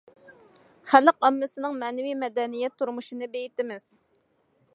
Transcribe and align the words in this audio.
خەلق 0.93 1.27
ئاممىسىنىڭ 1.29 1.77
مەنىۋى 1.83 2.17
مەدەنىيەت 2.23 2.79
تۇرمۇشىنى 2.81 3.33
بېيىتىمىز. 3.37 3.87